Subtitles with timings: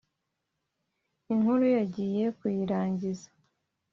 [1.33, 3.27] inkuru yagiye kuyirangiza